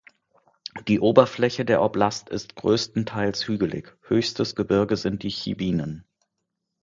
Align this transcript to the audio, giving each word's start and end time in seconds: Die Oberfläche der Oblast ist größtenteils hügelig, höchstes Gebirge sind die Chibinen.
Die 0.87 0.99
Oberfläche 0.99 1.63
der 1.63 1.83
Oblast 1.83 2.27
ist 2.29 2.55
größtenteils 2.55 3.47
hügelig, 3.47 3.93
höchstes 4.07 4.55
Gebirge 4.55 4.97
sind 4.97 5.21
die 5.21 5.29
Chibinen. 5.29 6.05